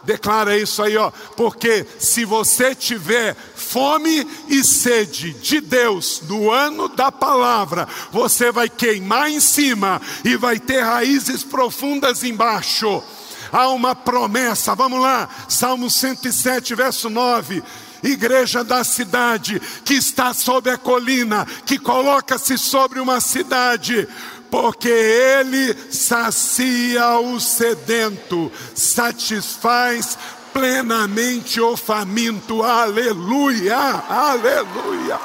Declara 0.04 0.56
isso 0.56 0.82
aí, 0.82 0.96
ó. 0.96 1.10
Porque 1.36 1.86
se 1.98 2.24
você 2.24 2.74
tiver 2.74 3.34
fome 3.54 4.26
e 4.48 4.62
sede 4.62 5.32
de 5.34 5.60
Deus 5.60 6.22
no 6.28 6.50
ano 6.50 6.88
da 6.88 7.10
palavra, 7.10 7.88
você 8.12 8.52
vai 8.52 8.68
queimar 8.68 9.30
em 9.30 9.40
cima 9.40 10.00
e 10.24 10.36
vai 10.36 10.58
ter 10.58 10.80
raízes 10.82 11.42
profundas 11.42 12.22
embaixo. 12.22 13.02
Há 13.50 13.68
uma 13.68 13.94
promessa, 13.94 14.74
vamos 14.74 15.00
lá, 15.00 15.28
Salmo 15.48 15.88
107, 15.88 16.74
verso 16.74 17.08
9 17.08 17.62
igreja 18.08 18.62
da 18.62 18.84
cidade, 18.84 19.60
que 19.84 19.94
está 19.94 20.34
sobre 20.34 20.70
a 20.70 20.78
colina, 20.78 21.46
que 21.64 21.78
coloca-se 21.78 22.58
sobre 22.58 23.00
uma 23.00 23.20
cidade, 23.20 24.06
porque 24.54 24.88
Ele 24.88 25.76
sacia 25.90 27.18
o 27.18 27.40
sedento, 27.40 28.52
satisfaz 28.72 30.16
plenamente 30.52 31.60
o 31.60 31.76
faminto. 31.76 32.62
Aleluia, 32.62 33.76
aleluia. 33.76 35.18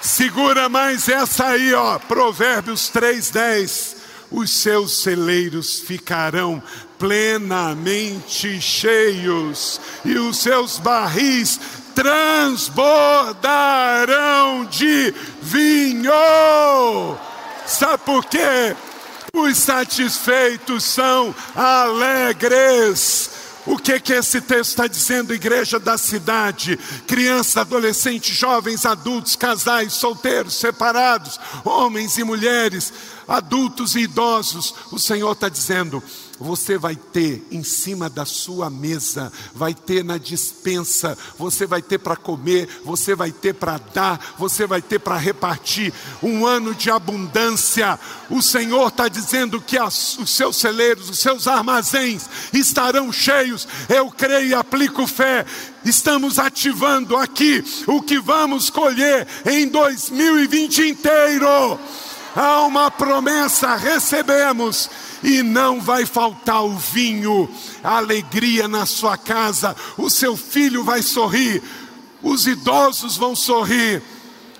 Segura 0.00 0.70
mais 0.70 1.06
essa 1.10 1.48
aí, 1.48 1.74
ó, 1.74 1.98
Provérbios 1.98 2.88
3:10. 2.88 3.98
Os 4.30 4.50
seus 4.50 5.02
celeiros 5.02 5.80
ficarão 5.80 6.62
plenamente 6.98 8.58
cheios 8.60 9.80
e 10.02 10.18
os 10.18 10.38
seus 10.38 10.78
barris 10.78 11.60
transbordarão 11.98 14.64
de 14.66 15.12
vinho. 15.42 16.12
Sabe 17.66 18.04
por 18.04 18.24
quê? 18.24 18.76
Os 19.34 19.58
satisfeitos 19.58 20.84
são 20.84 21.34
alegres. 21.56 23.30
O 23.66 23.76
que 23.76 23.98
que 23.98 24.12
esse 24.12 24.40
texto 24.40 24.70
está 24.70 24.86
dizendo, 24.86 25.34
igreja 25.34 25.80
da 25.80 25.98
cidade? 25.98 26.78
Crianças, 27.06 27.56
adolescentes, 27.56 28.36
jovens, 28.36 28.86
adultos, 28.86 29.34
casais, 29.34 29.92
solteiros, 29.92 30.54
separados, 30.54 31.40
homens 31.64 32.16
e 32.16 32.22
mulheres, 32.22 32.92
adultos 33.26 33.96
e 33.96 34.02
idosos. 34.02 34.72
O 34.92 35.00
Senhor 35.00 35.32
está 35.32 35.48
dizendo: 35.48 36.00
você 36.38 36.78
vai 36.78 36.96
ter 36.96 37.46
em 37.50 37.62
cima 37.62 38.08
da 38.08 38.24
sua 38.24 38.70
mesa, 38.70 39.32
vai 39.54 39.74
ter 39.74 40.04
na 40.04 40.18
dispensa, 40.18 41.16
você 41.38 41.66
vai 41.66 41.82
ter 41.82 41.98
para 41.98 42.16
comer, 42.16 42.68
você 42.84 43.14
vai 43.14 43.32
ter 43.32 43.54
para 43.54 43.78
dar, 43.78 44.34
você 44.38 44.66
vai 44.66 44.80
ter 44.80 44.98
para 44.98 45.16
repartir. 45.16 45.92
Um 46.22 46.46
ano 46.46 46.74
de 46.74 46.90
abundância. 46.90 47.98
O 48.30 48.40
Senhor 48.40 48.88
está 48.88 49.08
dizendo 49.08 49.60
que 49.60 49.76
as, 49.76 50.18
os 50.18 50.30
seus 50.30 50.56
celeiros, 50.56 51.10
os 51.10 51.18
seus 51.18 51.46
armazéns 51.46 52.28
estarão 52.52 53.12
cheios. 53.12 53.66
Eu 53.88 54.10
creio 54.10 54.48
e 54.48 54.54
aplico 54.54 55.06
fé. 55.06 55.44
Estamos 55.84 56.38
ativando 56.38 57.16
aqui 57.16 57.64
o 57.86 58.02
que 58.02 58.18
vamos 58.18 58.68
colher 58.70 59.26
em 59.46 59.68
2020 59.68 60.88
inteiro. 60.88 61.78
Há 62.36 62.62
uma 62.62 62.90
promessa, 62.90 63.74
recebemos 63.76 64.90
e 65.22 65.42
não 65.42 65.80
vai 65.80 66.06
faltar 66.06 66.64
o 66.64 66.76
vinho, 66.76 67.48
a 67.82 67.96
alegria 67.96 68.68
na 68.68 68.86
sua 68.86 69.16
casa, 69.16 69.74
o 69.96 70.08
seu 70.08 70.36
filho 70.36 70.84
vai 70.84 71.02
sorrir, 71.02 71.62
os 72.22 72.46
idosos 72.46 73.16
vão 73.16 73.34
sorrir, 73.34 74.02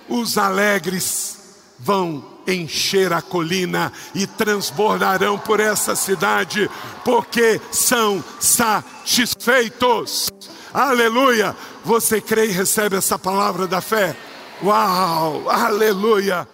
os 0.09 0.39
alegres 0.39 1.39
vão 1.79 2.39
encher 2.47 3.13
a 3.13 3.21
colina 3.21 3.93
e 4.15 4.27
transbordarão 4.27 5.39
por 5.39 5.61
essa 5.61 5.95
cidade, 5.95 6.69
porque 7.05 7.61
são 7.71 8.25
satisfeitos. 8.41 10.31
Aleluia! 10.73 11.55
Você 11.85 12.21
crê 12.21 12.47
e 12.47 12.53
recebe 12.53 12.97
essa 12.97 13.19
palavra 13.19 13.67
da 13.67 13.81
fé? 13.81 14.17
Uau! 14.63 15.49
Aleluia! 15.49 16.49